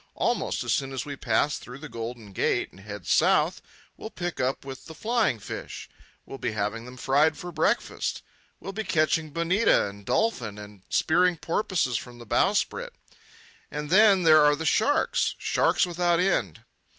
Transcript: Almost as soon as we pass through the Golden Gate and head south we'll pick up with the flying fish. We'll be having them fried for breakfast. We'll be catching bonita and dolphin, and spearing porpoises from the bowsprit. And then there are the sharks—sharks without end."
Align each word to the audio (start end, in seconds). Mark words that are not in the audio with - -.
Almost 0.15 0.63
as 0.63 0.73
soon 0.73 0.93
as 0.93 1.05
we 1.05 1.15
pass 1.15 1.59
through 1.59 1.77
the 1.77 1.87
Golden 1.87 2.31
Gate 2.31 2.71
and 2.71 2.79
head 2.79 3.05
south 3.05 3.61
we'll 3.97 4.09
pick 4.09 4.39
up 4.39 4.65
with 4.65 4.87
the 4.87 4.95
flying 4.95 5.37
fish. 5.37 5.87
We'll 6.25 6.39
be 6.39 6.53
having 6.53 6.85
them 6.85 6.97
fried 6.97 7.37
for 7.37 7.51
breakfast. 7.51 8.23
We'll 8.59 8.73
be 8.73 8.83
catching 8.83 9.29
bonita 9.29 9.87
and 9.89 10.03
dolphin, 10.03 10.57
and 10.57 10.81
spearing 10.89 11.37
porpoises 11.37 11.97
from 11.97 12.17
the 12.17 12.25
bowsprit. 12.25 12.95
And 13.69 13.91
then 13.91 14.23
there 14.23 14.43
are 14.43 14.55
the 14.55 14.65
sharks—sharks 14.65 15.85
without 15.85 16.19
end." 16.19 16.63